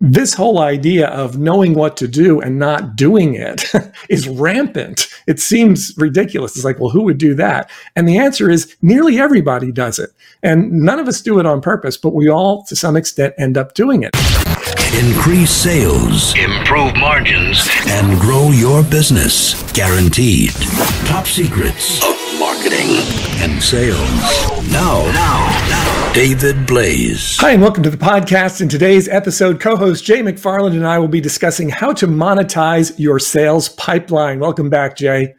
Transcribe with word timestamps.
this 0.00 0.34
whole 0.34 0.60
idea 0.60 1.08
of 1.08 1.38
knowing 1.38 1.74
what 1.74 1.96
to 1.96 2.06
do 2.06 2.40
and 2.40 2.58
not 2.58 2.94
doing 2.94 3.34
it 3.34 3.64
is 4.08 4.28
rampant. 4.28 5.08
It 5.26 5.40
seems 5.40 5.92
ridiculous. 5.96 6.54
It's 6.54 6.64
like, 6.64 6.78
well, 6.78 6.90
who 6.90 7.02
would 7.02 7.18
do 7.18 7.34
that? 7.34 7.70
And 7.96 8.08
the 8.08 8.18
answer 8.18 8.48
is 8.48 8.76
nearly 8.80 9.18
everybody 9.18 9.72
does 9.72 9.98
it. 9.98 10.10
And 10.42 10.70
none 10.72 11.00
of 11.00 11.08
us 11.08 11.20
do 11.20 11.40
it 11.40 11.46
on 11.46 11.60
purpose, 11.60 11.96
but 11.96 12.14
we 12.14 12.28
all, 12.28 12.62
to 12.64 12.76
some 12.76 12.96
extent, 12.96 13.34
end 13.38 13.58
up 13.58 13.74
doing 13.74 14.04
it. 14.04 14.14
Increase 14.94 15.50
sales, 15.50 16.34
improve 16.36 16.96
margins, 16.96 17.68
and 17.88 18.20
grow 18.20 18.50
your 18.50 18.82
business. 18.84 19.60
Guaranteed. 19.72 20.50
Top 21.06 21.26
secrets 21.26 22.02
of 22.04 22.16
marketing 22.38 22.96
and 23.42 23.62
sales. 23.62 23.98
Now, 24.70 25.02
now, 25.12 25.68
now, 25.68 25.77
David 26.12 26.66
Blaise. 26.66 27.36
Hi, 27.38 27.52
and 27.52 27.62
welcome 27.62 27.82
to 27.82 27.90
the 27.90 27.96
podcast. 27.96 28.60
In 28.60 28.68
today's 28.68 29.08
episode, 29.08 29.60
co 29.60 29.76
host 29.76 30.04
Jay 30.04 30.20
McFarland 30.20 30.72
and 30.72 30.86
I 30.86 30.98
will 30.98 31.06
be 31.06 31.20
discussing 31.20 31.68
how 31.68 31.92
to 31.92 32.06
monetize 32.06 32.98
your 32.98 33.18
sales 33.18 33.68
pipeline. 33.68 34.40
Welcome 34.40 34.70
back, 34.70 34.96
Jay. 34.96 35.34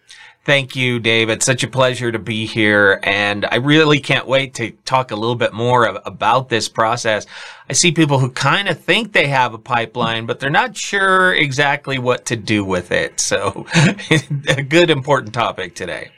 Thank 0.45 0.75
you, 0.75 0.99
Dave. 0.99 1.29
It's 1.29 1.45
such 1.45 1.63
a 1.63 1.67
pleasure 1.67 2.11
to 2.11 2.19
be 2.19 2.45
here. 2.45 2.99
And 3.03 3.45
I 3.51 3.57
really 3.57 3.99
can't 3.99 4.25
wait 4.25 4.53
to 4.55 4.71
talk 4.85 5.11
a 5.11 5.15
little 5.15 5.35
bit 5.35 5.53
more 5.53 5.87
of, 5.87 6.01
about 6.05 6.49
this 6.49 6.69
process. 6.69 7.25
I 7.69 7.73
see 7.73 7.91
people 7.91 8.19
who 8.19 8.29
kind 8.29 8.69
of 8.69 8.79
think 8.79 9.11
they 9.11 9.27
have 9.27 9.53
a 9.53 9.59
pipeline, 9.59 10.27
but 10.27 10.39
they're 10.39 10.49
not 10.49 10.77
sure 10.77 11.33
exactly 11.33 11.99
what 11.99 12.25
to 12.27 12.35
do 12.35 12.63
with 12.63 12.91
it. 12.91 13.19
So 13.19 13.65
a 14.47 14.63
good, 14.63 14.89
important 14.89 15.33
topic 15.33 15.75
today. 15.75 16.11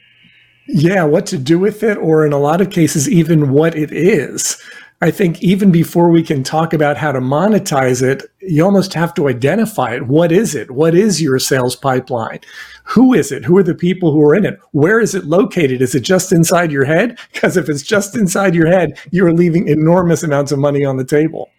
Yeah, 0.74 1.04
what 1.04 1.26
to 1.28 1.38
do 1.38 1.60
with 1.60 1.84
it, 1.84 1.98
or 1.98 2.26
in 2.26 2.32
a 2.32 2.40
lot 2.40 2.62
of 2.62 2.70
cases, 2.70 3.10
even 3.10 3.52
what 3.52 3.76
it 3.76 3.92
is. 3.92 4.58
I 5.02 5.12
think 5.12 5.42
even 5.44 5.70
before 5.72 6.10
we 6.10 6.24
can 6.24 6.44
talk 6.44 6.74
about 6.74 6.96
how 6.96 7.12
to 7.12 7.20
monetize 7.20 8.02
it, 8.02 8.24
you 8.40 8.64
almost 8.64 8.94
have 8.94 9.14
to 9.16 9.28
identify 9.28 9.96
it. 9.96 10.08
What 10.08 10.32
is 10.32 10.56
it? 10.56 10.72
What 10.72 10.96
is 10.96 11.22
your 11.22 11.40
sales 11.40 11.76
pipeline? 11.76 12.40
Who 12.86 13.14
is 13.14 13.32
it? 13.32 13.44
Who 13.44 13.58
are 13.58 13.64
the 13.64 13.76
people 13.76 14.14
who 14.14 14.22
are 14.22 14.36
in 14.36 14.46
it? 14.46 14.60
Where 14.72 15.02
is 15.02 15.14
it 15.14 15.26
located? 15.26 15.82
Is 15.82 15.94
it 15.94 16.02
just 16.02 16.32
inside 16.32 16.72
your 16.72 16.86
head? 16.86 17.20
Because 17.34 17.58
if 17.58 17.68
it's 17.68 17.84
just 17.84 18.16
inside 18.16 18.56
your 18.56 18.68
head, 18.68 18.98
you're 19.10 19.34
leaving 19.34 19.68
enormous 19.68 20.24
amounts 20.24 20.52
of 20.52 20.60
money 20.60 20.86
on 20.86 20.96
the 20.98 21.04
table. 21.04 21.50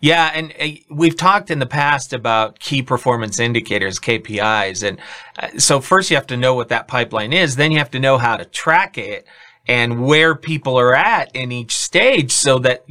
Yeah, 0.00 0.30
and 0.34 0.52
uh, 0.60 0.66
we've 0.90 1.16
talked 1.16 1.50
in 1.50 1.58
the 1.58 1.66
past 1.66 2.12
about 2.12 2.58
key 2.58 2.82
performance 2.82 3.40
indicators, 3.40 3.98
KPIs. 3.98 4.86
And 4.86 4.98
uh, 5.38 5.58
so 5.58 5.80
first 5.80 6.10
you 6.10 6.16
have 6.16 6.26
to 6.28 6.36
know 6.36 6.54
what 6.54 6.68
that 6.68 6.88
pipeline 6.88 7.32
is, 7.32 7.56
then 7.56 7.72
you 7.72 7.78
have 7.78 7.90
to 7.92 7.98
know 7.98 8.18
how 8.18 8.36
to 8.36 8.44
track 8.44 8.98
it 8.98 9.26
and 9.68 10.04
where 10.06 10.34
people 10.34 10.78
are 10.78 10.94
at 10.94 11.34
in 11.34 11.50
each 11.50 11.76
stage 11.76 12.30
so 12.30 12.58
that 12.60 12.84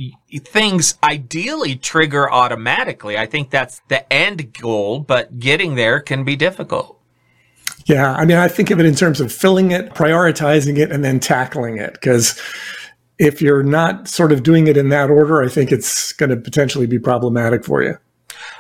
things 0.44 0.98
ideally 1.04 1.76
trigger 1.76 2.30
automatically. 2.30 3.18
I 3.18 3.26
think 3.26 3.50
that's 3.50 3.82
the 3.88 4.12
end 4.12 4.54
goal, 4.54 5.00
but 5.00 5.40
getting 5.40 5.76
there 5.76 6.02
can 6.02 6.24
be 6.24 6.36
difficult. 6.36 7.00
Yeah, 7.86 8.14
I 8.14 8.26
mean, 8.26 8.38
I 8.38 8.48
think 8.48 8.72
of 8.72 8.80
it 8.80 8.86
in 8.86 8.96
terms 8.96 9.22
of 9.22 9.32
filling 9.32 9.72
it, 9.72 9.94
prioritizing 9.94 10.78
it, 10.78 10.92
and 10.92 11.06
then 11.06 11.20
tackling 11.20 11.78
it. 11.78 11.94
Because 11.94 12.42
if 13.18 13.42
you're 13.42 13.64
not 13.64 14.08
sort 14.08 14.32
of 14.32 14.44
doing 14.44 14.68
it 14.68 14.78
in 14.78 14.90
that 14.90 15.10
order, 15.10 15.42
I 15.42 15.50
think 15.50 15.72
it's 15.72 16.12
going 16.14 16.30
to 16.30 16.38
potentially 16.38 16.88
be 16.88 17.00
problematic 17.00 17.64
for 17.64 17.82
you. 17.82 17.98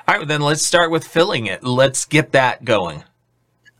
All 0.07 0.17
right, 0.17 0.27
then 0.27 0.41
let's 0.41 0.65
start 0.65 0.91
with 0.91 1.05
filling 1.05 1.45
it. 1.45 1.63
Let's 1.63 2.05
get 2.05 2.31
that 2.31 2.63
going. 2.63 3.03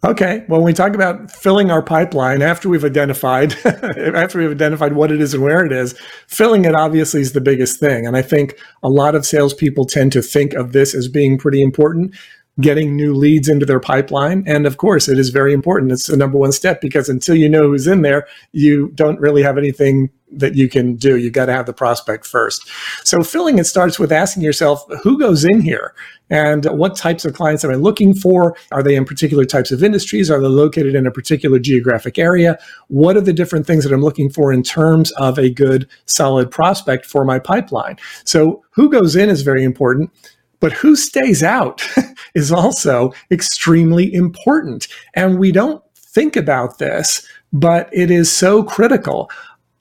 Okay. 0.04 0.46
Well, 0.48 0.60
when 0.60 0.68
we 0.68 0.74
talk 0.74 0.94
about 0.94 1.32
filling 1.32 1.72
our 1.72 1.82
pipeline 1.82 2.44
after 2.44 2.70
we've 2.70 2.86
identified 2.86 3.54
after 3.66 4.38
we've 4.38 4.52
identified 4.52 4.94
what 4.94 5.12
it 5.12 5.20
is 5.20 5.34
and 5.34 5.42
where 5.42 5.66
it 5.66 5.72
is, 5.72 5.98
filling 6.28 6.66
it 6.66 6.76
obviously 6.76 7.22
is 7.22 7.34
the 7.34 7.42
biggest 7.42 7.80
thing. 7.80 8.06
And 8.06 8.16
I 8.16 8.22
think 8.22 8.56
a 8.84 8.90
lot 8.90 9.16
of 9.16 9.26
salespeople 9.26 9.86
tend 9.86 10.12
to 10.12 10.22
think 10.22 10.54
of 10.54 10.74
this 10.74 10.94
as 10.94 11.08
being 11.08 11.40
pretty 11.40 11.64
important 11.64 12.14
getting 12.62 12.96
new 12.96 13.14
leads 13.14 13.50
into 13.50 13.66
their 13.66 13.80
pipeline. 13.80 14.44
And 14.48 14.66
of 14.66 14.78
course, 14.78 15.10
it 15.10 15.20
is 15.20 15.30
very 15.30 15.54
important. 15.54 15.92
It's 15.92 16.08
the 16.08 16.16
number 16.16 16.38
one 16.38 16.54
step 16.54 16.80
because 16.80 17.10
until 17.10 17.36
you 17.36 17.50
know 17.50 17.64
who's 17.64 17.88
in 17.88 18.02
there, 18.02 18.28
you 18.54 18.92
don't 18.96 19.20
really 19.20 19.44
have 19.44 19.58
anything 19.58 20.10
that 20.32 20.56
you 20.56 20.68
can 20.68 20.96
do. 20.96 21.18
You've 21.18 21.34
got 21.34 21.46
to 21.46 21.54
have 21.54 21.66
the 21.66 21.74
prospect 21.74 22.26
first. 22.26 22.68
So 23.04 23.24
filling 23.24 23.60
it 23.60 23.66
starts 23.66 24.00
with 24.00 24.12
asking 24.12 24.44
yourself, 24.44 24.84
who 25.04 25.20
goes 25.20 25.46
in 25.46 25.62
here? 25.62 25.94
And 26.30 26.66
what 26.66 26.96
types 26.96 27.26
of 27.26 27.34
clients 27.34 27.64
am 27.64 27.72
I 27.72 27.76
looking 27.76 28.14
for? 28.14 28.58
Are 28.72 28.82
they 28.82 28.96
in 28.96 29.06
particular 29.06 29.46
types 29.46 29.72
of 29.72 29.84
industries? 29.84 30.32
Are 30.32 30.42
they 30.42 30.48
located 30.48 30.96
in 30.96 31.06
a 31.06 31.12
particular 31.12 31.60
geographic 31.60 32.18
area? 32.18 32.58
What 32.88 33.16
are 33.16 33.22
the 33.22 33.34
different 33.34 33.68
things 33.68 33.84
that 33.84 33.94
I'm 33.94 34.02
looking 34.02 34.30
for 34.30 34.52
in 34.52 34.64
terms 34.64 35.12
of 35.12 35.38
a 35.38 35.50
good, 35.50 35.88
solid 36.06 36.50
prospect 36.50 37.06
for 37.06 37.24
my 37.24 37.38
pipeline? 37.38 37.98
So 38.24 38.64
who 38.72 38.90
goes 38.90 39.16
in 39.16 39.30
is 39.30 39.44
very 39.44 39.64
important. 39.64 40.12
But 40.60 40.74
who 40.74 40.96
stays 40.96 41.44
out 41.44 41.84
is 42.36 42.52
also 42.52 43.14
extremely 43.32 44.14
important. 44.14 44.88
And 45.14 45.40
we 45.40 45.52
don't 45.52 45.84
think 45.96 46.36
about 46.36 46.78
this, 46.78 47.28
but 47.52 47.90
it 47.92 48.12
is 48.12 48.32
so 48.32 48.64
critical. 48.64 49.30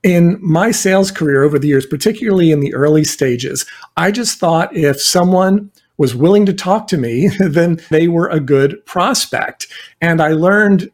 In 0.02 0.38
my 0.42 0.70
sales 0.70 1.10
career 1.10 1.44
over 1.44 1.58
the 1.58 1.68
years, 1.68 1.86
particularly 1.86 2.50
in 2.50 2.60
the 2.60 2.74
early 2.74 3.04
stages, 3.04 3.64
I 3.96 4.10
just 4.10 4.38
thought 4.38 4.76
if 4.76 5.00
someone 5.00 5.70
was 5.96 6.14
willing 6.14 6.44
to 6.46 6.52
talk 6.52 6.88
to 6.88 6.98
me, 6.98 7.28
then 7.38 7.80
they 7.90 8.08
were 8.08 8.28
a 8.28 8.40
good 8.40 8.84
prospect. 8.84 9.66
And 10.00 10.20
I 10.20 10.32
learned 10.32 10.90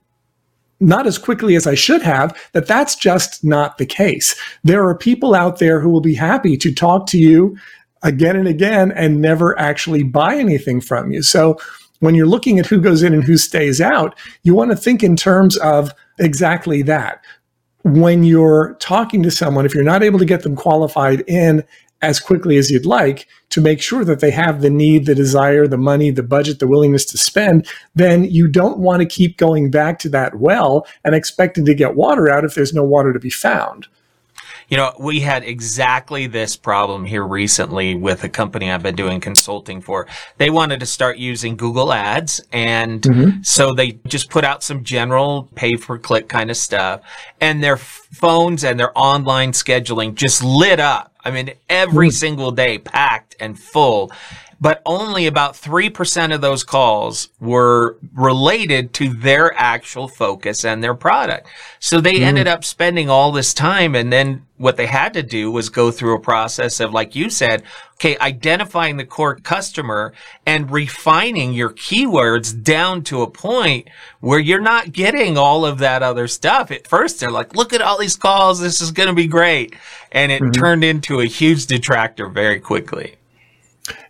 not 0.81 1.07
as 1.07 1.19
quickly 1.19 1.57
as 1.57 1.67
I 1.67 1.75
should 1.75 2.03
have, 2.03 2.37
that 2.53 2.67
that's 2.67 2.97
just 2.97 3.45
not 3.45 3.77
the 3.79 3.87
case. 3.87 4.35
There 4.65 4.87
are 4.87 4.97
people 4.97 5.35
out 5.35 5.59
there 5.59 5.79
who 5.81 5.91
will 5.91 6.01
be 6.01 6.15
happy 6.15 6.57
to 6.57 6.73
talk 6.73 7.07
to 7.09 7.19
you 7.19 7.57
again 8.03 8.37
and 8.37 8.49
again 8.49 8.93
and 8.93 9.21
never 9.21 9.59
actually 9.59 10.03
buy 10.03 10.37
anything 10.37 10.81
from 10.81 11.13
you. 11.13 11.23
So 11.23 11.59
when 12.01 12.15
you're 12.15 12.27
looking 12.27 12.59
at 12.59 12.67
who 12.67 12.81
goes 12.81 13.03
in 13.03 13.13
and 13.13 13.25
who 13.25 13.37
stays 13.37 13.81
out, 13.81 14.19
you 14.43 14.55
want 14.55 14.71
to 14.71 14.77
think 14.77 15.03
in 15.03 15.17
terms 15.17 15.57
of 15.59 15.93
exactly 16.19 16.83
that. 16.83 17.23
When 17.83 18.25
you're 18.25 18.77
talking 18.81 19.23
to 19.23 19.31
someone, 19.31 19.65
if 19.65 19.75
you're 19.75 19.85
not 19.85 20.03
able 20.03 20.19
to 20.19 20.25
get 20.25 20.43
them 20.43 20.57
qualified 20.57 21.23
in 21.27 21.65
as 22.03 22.19
quickly 22.19 22.57
as 22.57 22.71
you'd 22.71 22.87
like 22.87 23.27
to 23.51 23.61
make 23.61 23.81
sure 23.81 24.05
that 24.05 24.21
they 24.21 24.31
have 24.31 24.61
the 24.61 24.71
need, 24.71 25.07
the 25.07 25.15
desire, 25.15 25.67
the 25.67 25.77
money, 25.77 26.11
the 26.11 26.23
budget, 26.23 26.59
the 26.59 26.67
willingness 26.67 27.05
to 27.05 27.19
spend, 27.19 27.67
then 27.95 28.25
you 28.25 28.49
don't 28.49 28.79
want 28.79 29.01
to 29.01 29.07
keep 29.07 29.37
going 29.37 29.71
back 29.71 29.99
to 29.99 30.09
that 30.09 30.37
well 30.37 30.87
and 31.05 31.15
expecting 31.15 31.65
to 31.67 31.75
get 31.75 31.97
water 31.97 32.31
out 32.31 32.45
if 32.45 32.55
there's 32.55 32.73
no 32.73 32.85
water 32.85 33.13
to 33.13 33.19
be 33.19 33.31
found. 33.31 33.87
You 34.71 34.77
know, 34.77 34.95
we 34.99 35.21
had 35.21 35.45
exactly 35.45 36.29
this 36.29 36.57
problem 36.57 37.05
here 37.05 37.27
recently 37.27 37.97
with 37.97 38.23
a 38.25 38.29
company 38.29 38.71
I've 38.71 38.83
been 38.83 38.95
doing 38.95 39.21
consulting 39.21 39.81
for. 39.81 40.07
They 40.39 40.49
wanted 40.49 40.81
to 40.81 40.87
start 40.87 41.19
using 41.19 41.57
Google 41.57 41.93
Ads. 41.93 42.41
And 42.53 43.03
mm-hmm. 43.03 43.43
so 43.43 43.75
they 43.75 43.99
just 44.07 44.31
put 44.31 44.45
out 44.45 44.63
some 44.63 44.85
general 44.85 45.49
pay 45.57 45.77
per 45.77 45.99
click 45.99 46.29
kind 46.29 46.51
of 46.51 46.57
stuff. 46.57 47.03
And 47.41 47.63
their 47.63 47.77
phones 47.77 48.65
and 48.65 48.79
their 48.79 48.97
online 48.97 49.53
scheduling 49.53 50.15
just 50.15 50.43
lit 50.43 50.79
up. 50.79 51.13
I 51.25 51.33
mean, 51.33 51.53
every 51.69 52.09
mm-hmm. 52.09 52.15
single 52.15 52.51
day 52.53 52.79
packed 52.79 53.37
and 53.41 53.59
full 53.59 54.13
but 54.61 54.83
only 54.85 55.27
about 55.27 55.55
3% 55.55 56.35
of 56.35 56.41
those 56.43 56.65
calls 56.65 57.31
were 57.41 57.97
related 58.13 58.93
to 58.95 59.15
their 59.15 59.53
actual 59.59 60.07
focus 60.07 60.65
and 60.65 60.85
their 60.85 60.95
product. 60.95 61.47
So 61.79 62.01
they 62.01 62.19
mm. 62.19 62.23
ended 62.23 62.47
up 62.47 62.65
spending 62.65 63.09
all 63.09 63.33
this 63.33 63.55
time 63.55 63.95
and 63.95 64.13
then 64.13 64.47
what 64.59 64.77
they 64.77 64.87
had 64.87 65.15
to 65.15 65.23
do 65.23 65.51
was 65.51 65.71
go 65.71 65.91
through 65.91 66.15
a 66.15 66.21
process 66.21 66.81
of, 66.81 66.93
like 66.93 67.17
you 67.17 67.31
said, 67.31 67.63
okay, 67.95 68.19
identifying 68.19 68.99
the 68.99 69.07
core 69.07 69.37
customer 69.37 70.13
and 70.45 70.71
refining 70.71 71.55
your 71.55 71.71
keywords 71.71 72.63
down 72.63 73.03
to 73.05 73.23
a 73.23 73.31
point 73.31 73.89
where 74.21 74.39
you're 74.39 74.61
not 74.61 74.93
getting 74.93 75.39
all 75.39 75.65
of 75.65 75.79
that 75.79 76.03
other 76.03 76.29
stuff. 76.29 76.71
At 76.71 76.87
first, 76.87 77.21
they're 77.21 77.31
like, 77.31 77.57
look 77.57 77.73
at 77.73 77.81
all 77.81 77.99
these 77.99 78.17
calls. 78.17 78.61
This 78.61 78.83
is 78.83 78.93
going 78.93 79.09
to 79.09 79.15
be 79.15 79.27
great. 79.27 79.75
And 80.13 80.31
it 80.31 80.43
mm-hmm. 80.43 80.53
turned 80.53 80.85
into 80.85 81.21
a 81.21 81.25
huge 81.25 81.65
detractor 81.65 82.29
very 82.29 82.61
quickly. 82.61 83.17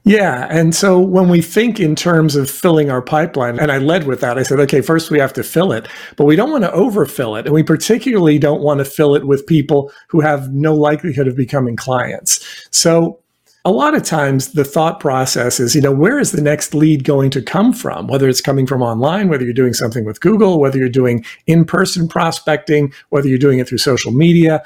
Yeah. 0.05 0.47
And 0.51 0.75
so 0.75 0.99
when 0.99 1.29
we 1.29 1.43
think 1.43 1.79
in 1.79 1.95
terms 1.95 2.37
of 2.37 2.51
filling 2.51 2.91
our 2.91 3.03
pipeline, 3.03 3.59
and 3.59 3.71
I 3.71 3.79
led 3.79 4.07
with 4.07 4.21
that, 4.21 4.39
I 4.39 4.43
said, 4.43 4.61
okay, 4.61 4.81
first 4.81 5.11
we 5.11 5.19
have 5.19 5.33
to 5.35 5.43
fill 5.43 5.73
it, 5.73 5.87
but 6.17 6.25
we 6.25 6.37
don't 6.37 6.51
want 6.51 6.65
to 6.65 6.73
overfill 6.73 7.37
it. 7.37 7.47
And 7.47 7.55
we 7.55 7.63
particularly 7.63 8.39
don't 8.39 8.63
want 8.63 8.79
to 8.79 8.85
fill 8.85 9.15
it 9.15 9.27
with 9.27 9.47
people 9.47 9.93
who 10.09 10.21
have 10.21 10.53
no 10.53 10.75
likelihood 10.75 11.29
of 11.29 11.37
becoming 11.37 11.77
clients. 11.77 12.45
So 12.71 13.21
a 13.65 13.71
lot 13.71 13.95
of 13.95 14.03
times 14.03 14.53
the 14.53 14.65
thought 14.65 15.01
process 15.01 15.61
is, 15.61 15.75
you 15.75 15.83
know, 15.83 15.93
where 15.93 16.19
is 16.19 16.33
the 16.33 16.41
next 16.41 16.75
lead 16.75 17.05
going 17.05 17.31
to 17.31 17.43
come 17.43 17.73
from? 17.73 18.07
Whether 18.07 18.29
it's 18.29 18.41
coming 18.41 18.67
from 18.67 18.81
online, 18.81 19.29
whether 19.29 19.45
you're 19.45 19.53
doing 19.53 19.75
something 19.75 20.07
with 20.07 20.21
Google, 20.21 20.59
whether 20.59 20.79
you're 20.79 20.89
doing 20.89 21.25
in 21.47 21.67
person 21.67 22.09
prospecting, 22.09 22.93
whether 23.11 23.29
you're 23.29 23.39
doing 23.39 23.59
it 23.59 23.69
through 23.69 23.79
social 23.79 24.13
media 24.13 24.63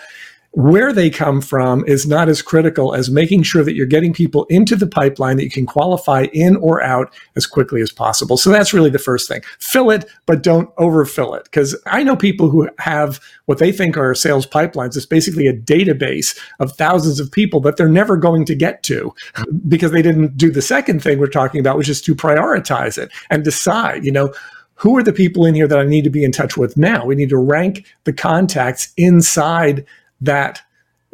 where 0.54 0.92
they 0.92 1.10
come 1.10 1.40
from 1.40 1.84
is 1.84 2.06
not 2.06 2.28
as 2.28 2.40
critical 2.40 2.94
as 2.94 3.10
making 3.10 3.42
sure 3.42 3.64
that 3.64 3.74
you're 3.74 3.86
getting 3.86 4.12
people 4.12 4.44
into 4.44 4.76
the 4.76 4.86
pipeline 4.86 5.36
that 5.36 5.42
you 5.42 5.50
can 5.50 5.66
qualify 5.66 6.26
in 6.32 6.54
or 6.56 6.80
out 6.80 7.12
as 7.34 7.44
quickly 7.44 7.82
as 7.82 7.90
possible. 7.90 8.36
So 8.36 8.50
that's 8.50 8.72
really 8.72 8.90
the 8.90 8.98
first 9.00 9.26
thing. 9.28 9.42
Fill 9.58 9.90
it, 9.90 10.08
but 10.26 10.44
don't 10.44 10.70
overfill 10.78 11.34
it. 11.34 11.44
Because 11.44 11.76
I 11.86 12.04
know 12.04 12.14
people 12.14 12.50
who 12.50 12.68
have 12.78 13.20
what 13.46 13.58
they 13.58 13.72
think 13.72 13.96
are 13.96 14.14
sales 14.14 14.46
pipelines. 14.46 14.96
It's 14.96 15.06
basically 15.06 15.48
a 15.48 15.56
database 15.56 16.38
of 16.60 16.72
thousands 16.72 17.18
of 17.18 17.32
people 17.32 17.58
that 17.60 17.76
they're 17.76 17.88
never 17.88 18.16
going 18.16 18.44
to 18.44 18.54
get 18.54 18.84
to 18.84 19.12
because 19.68 19.90
they 19.90 20.02
didn't 20.02 20.36
do 20.36 20.52
the 20.52 20.62
second 20.62 21.02
thing 21.02 21.18
we're 21.18 21.26
talking 21.26 21.58
about, 21.58 21.76
which 21.76 21.88
is 21.88 22.00
to 22.02 22.14
prioritize 22.14 22.96
it 22.96 23.10
and 23.28 23.42
decide, 23.42 24.04
you 24.04 24.12
know, 24.12 24.32
who 24.76 24.96
are 24.96 25.02
the 25.02 25.12
people 25.12 25.46
in 25.46 25.54
here 25.54 25.68
that 25.68 25.78
I 25.78 25.84
need 25.84 26.04
to 26.04 26.10
be 26.10 26.24
in 26.24 26.32
touch 26.32 26.56
with 26.56 26.76
now? 26.76 27.04
We 27.04 27.14
need 27.14 27.28
to 27.30 27.38
rank 27.38 27.86
the 28.04 28.12
contacts 28.12 28.92
inside 28.96 29.84
that 30.24 30.62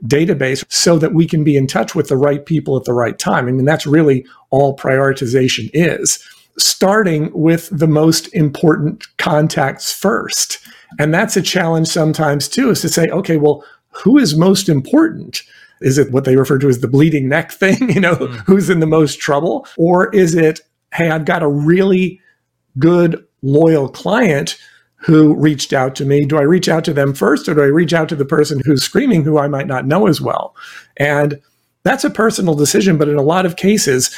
database 0.05 0.65
so 0.69 0.99
that 0.99 1.15
we 1.15 1.27
can 1.27 1.45
be 1.45 1.57
in 1.57 1.67
touch 1.67 1.95
with 1.95 2.09
the 2.09 2.17
right 2.17 2.47
people 2.47 2.77
at 2.77 2.85
the 2.85 2.93
right 2.93 3.19
time. 3.19 3.47
I 3.47 3.53
mean, 3.53 3.65
that's 3.65 3.87
really 3.87 4.27
all 4.51 4.77
prioritization 4.77 5.71
is. 5.73 6.25
Starting 6.59 7.31
with 7.33 7.69
the 7.71 7.87
most 7.87 8.33
important 8.35 9.07
contacts 9.19 9.93
first. 9.93 10.59
And 10.99 11.15
that's 11.15 11.37
a 11.37 11.43
challenge 11.43 11.89
sometimes 11.89 12.49
too, 12.49 12.71
is 12.71 12.81
to 12.83 12.89
say, 12.89 13.09
okay, 13.09 13.37
well, 13.37 13.65
who 13.91 14.19
is 14.19 14.37
most 14.37 14.69
important? 14.69 15.43
Is 15.81 15.99
it 15.99 16.13
what 16.13 16.25
they 16.25 16.37
refer 16.37 16.59
to 16.59 16.69
as 16.69 16.81
the 16.81 16.89
bleeding 16.89 17.29
neck 17.29 17.53
thing? 17.53 17.91
You 17.91 18.01
know, 18.01 18.17
mm. 18.17 18.35
who's 18.47 18.71
in 18.71 18.81
the 18.81 18.87
most 18.87 19.21
trouble? 19.21 19.67
Or 19.77 20.15
is 20.15 20.35
it, 20.35 20.61
hey, 20.95 21.11
I've 21.11 21.25
got 21.25 21.43
a 21.43 21.49
really 21.49 22.21
good, 22.79 23.25
loyal 23.43 23.89
client 23.89 24.59
who 25.01 25.35
reached 25.35 25.73
out 25.73 25.95
to 25.97 26.05
me. 26.05 26.25
Do 26.25 26.39
I 26.39 26.43
reach 26.43 26.69
out 26.69 26.85
to 26.85 26.93
them 26.93 27.15
first 27.15 27.49
or 27.49 27.55
do 27.55 27.63
I 27.63 27.67
reach 27.67 27.93
out 27.93 28.09
to 28.11 28.17
the 28.17 28.25
person 28.25 28.61
who's 28.65 28.83
screaming 28.83 29.25
who 29.25 29.39
I 29.39 29.49
might 29.49 29.67
not 29.67 29.87
know 29.87 30.07
as 30.07 30.21
well? 30.21 30.55
And 30.97 31.41
that's 31.85 32.05
a 32.05 32.11
personal 32.11 32.55
decision, 32.55 32.99
but 32.99 33.09
in 33.09 33.17
a 33.17 33.23
lot 33.23 33.47
of 33.47 33.57
cases, 33.57 34.15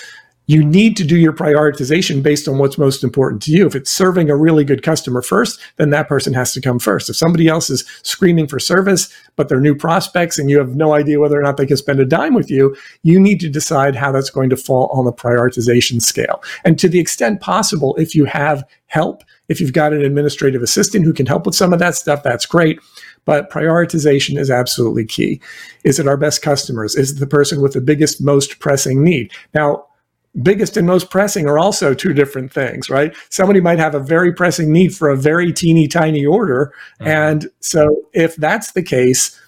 you 0.53 0.63
need 0.63 0.97
to 0.99 1.05
do 1.05 1.17
your 1.17 1.33
prioritization 1.33 2.23
based 2.23 2.47
on 2.47 2.59
what's 2.59 2.77
most 2.77 3.03
important 3.03 3.41
to 3.43 3.51
you. 3.51 3.67
If 3.67 3.75
it's 3.75 3.91
serving 3.91 4.29
a 4.29 4.37
really 4.37 4.65
good 4.65 4.83
customer 4.83 5.23
first, 5.23 5.59
then 5.77 5.91
that 5.91 6.09
person 6.09 6.35
has 6.35 6.53
to 6.53 6.61
come 6.61 6.79
first. 6.79 7.09
If 7.09 7.17
somebody 7.17 7.49
else 7.49 7.71
is 7.71 7.85
screaming 8.03 8.47
for 8.47 8.59
service, 8.59 9.13
but 9.37 9.49
they're 9.49 9.61
new 9.61 9.75
prospects 9.75 10.39
and 10.39 10.51
you 10.51 10.59
have 10.59 10.77
no 10.77 10.93
idea 10.93 11.19
whether 11.19 11.39
or 11.39 11.43
not 11.43 11.57
they 11.57 11.65
can 11.65 11.79
spend 11.79 12.01
a 12.01 12.05
dime 12.05 12.35
with 12.35 12.51
you, 12.51 12.77
you 13.03 13.19
need 13.19 13.41
to 13.41 13.49
decide 13.49 13.97
how 13.97 14.13
that's 14.13 14.29
going 14.29 14.51
to 14.51 14.57
fall 14.57 14.89
on 14.89 15.07
the 15.07 15.13
prioritization 15.13 16.03
scale. 16.03 16.43
And 16.65 16.79
to 16.79 16.89
the 16.89 17.01
extent 17.01 17.41
possible, 17.41 17.97
if 17.97 18.15
you 18.15 18.27
have 18.27 18.63
help, 18.89 19.25
if 19.49 19.59
you've 19.59 19.73
got 19.73 19.95
an 19.95 20.03
administrative 20.03 20.63
assistant 20.63 21.07
who 21.07 21.15
can 21.15 21.25
help 21.25 21.47
with 21.47 21.55
some 21.55 21.73
of 21.73 21.79
that 21.79 21.95
stuff, 21.95 22.23
that's 22.23 22.45
great. 22.45 22.79
But 23.25 23.51
prioritization 23.51 24.37
is 24.37 24.51
absolutely 24.51 25.07
key. 25.07 25.41
Is 25.85 25.99
it 25.99 26.09
our 26.09 26.19
best 26.19 26.43
customers? 26.43 26.95
Is 26.95 27.13
it 27.13 27.21
the 27.21 27.27
person 27.27 27.63
with 27.63 27.73
the 27.73 27.81
biggest, 27.81 28.21
most 28.21 28.59
pressing 28.59 29.03
need? 29.03 29.33
Now, 29.55 29.87
biggest 30.41 30.77
and 30.77 30.87
most 30.87 31.11
pressing 31.11 31.47
are 31.47 31.59
also 31.59 31.93
two 31.93 32.15
different 32.15 32.53
things, 32.53 32.89
right? 32.89 33.15
Somebody 33.29 33.61
might 33.61 33.79
have 33.79 33.95
a 33.95 34.01
very 34.01 34.33
pressing 34.33 34.73
need 34.73 34.95
for 34.95 35.11
a 35.11 35.17
very 35.17 35.53
teeny 35.53 35.89
tiny 35.89 36.25
order. 36.25 36.73
Mm-hmm. 37.01 37.09
And 37.09 37.51
so 37.61 38.03
if 38.13 38.37
that's 38.37 38.73
the 38.73 38.83
case, 38.83 39.39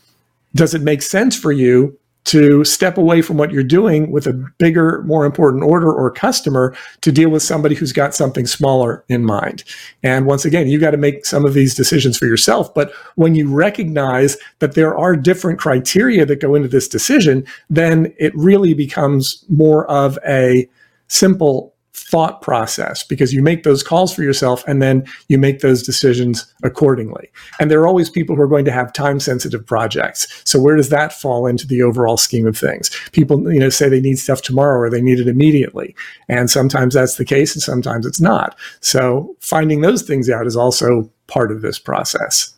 does 0.55 0.75
it 0.75 0.83
make 0.83 1.03
sense 1.03 1.37
for 1.37 1.53
you 1.53 1.99
to 2.25 2.65
step 2.65 2.97
away 2.97 3.21
from 3.21 3.37
what 3.37 3.53
you're 3.53 3.63
doing 3.63 4.11
with 4.11 4.27
a 4.27 4.33
bigger, 4.59 5.03
more 5.03 5.27
important 5.27 5.63
order 5.63 5.93
or 5.93 6.11
customer 6.11 6.75
to 7.03 7.13
deal 7.13 7.29
with 7.29 7.43
somebody 7.43 7.75
who's 7.75 7.93
got 7.93 8.15
something 8.15 8.47
smaller 8.47 9.05
in 9.09 9.25
mind. 9.25 9.63
And 10.03 10.27
once 10.27 10.45
again, 10.45 10.69
you've 10.69 10.81
got 10.81 10.93
to 10.93 10.97
make 10.97 11.27
some 11.27 11.45
of 11.45 11.53
these 11.53 11.75
decisions 11.75 12.17
for 12.17 12.27
yourself. 12.27 12.73
But 12.73 12.93
when 13.17 13.35
you 13.35 13.53
recognize 13.53 14.39
that 14.61 14.75
there 14.75 14.97
are 14.97 15.17
different 15.17 15.59
criteria 15.59 16.25
that 16.25 16.41
go 16.41 16.55
into 16.55 16.69
this 16.69 16.89
decision, 16.89 17.47
then 17.69 18.15
it 18.19 18.35
really 18.35 18.73
becomes 18.73 19.45
more 19.51 19.87
of 19.91 20.19
a 20.27 20.69
simple 21.09 21.74
thought 21.95 22.43
process 22.43 23.05
because 23.05 23.33
you 23.33 23.41
make 23.41 23.63
those 23.63 23.83
calls 23.83 24.13
for 24.13 24.23
yourself 24.23 24.65
and 24.67 24.83
then 24.83 25.07
you 25.29 25.39
make 25.39 25.61
those 25.61 25.83
decisions 25.83 26.53
accordingly. 26.65 27.31
And 27.61 27.71
there 27.71 27.81
are 27.81 27.87
always 27.87 28.11
people 28.11 28.35
who 28.35 28.43
are 28.43 28.49
going 28.49 28.65
to 28.65 28.73
have 28.73 28.93
time 28.93 29.21
sensitive 29.21 29.65
projects. 29.65 30.43
So 30.45 30.61
where 30.61 30.77
does 30.77 30.89
that 30.89 31.13
fall 31.13 31.47
into 31.47 31.67
the 31.67 31.83
overall 31.83 32.17
scheme 32.17 32.47
of 32.47 32.59
things? 32.59 32.91
People, 33.13 33.53
you 33.53 33.61
know, 33.61 33.69
say 33.69 33.89
they 33.89 34.01
need 34.01 34.19
stuff 34.19 34.43
tomorrow 34.43 34.79
or 34.79 34.91
they 34.91 35.01
need 35.01 35.21
it 35.21 35.29
immediately. 35.29 35.95
And 36.29 36.51
sometimes 36.51 36.95
that's 36.95 37.17
the 37.17 37.25
case 37.25 37.55
and 37.55 37.63
sometimes 37.63 38.07
it's 38.07 38.21
not. 38.21 38.59
So 38.81 39.37
finding 39.41 39.81
those 39.81 40.03
things 40.03 40.29
out 40.29 40.47
is 40.47 40.57
also 40.57 41.09
part 41.29 41.53
of 41.53 41.63
this 41.63 41.79
process. 41.79 42.55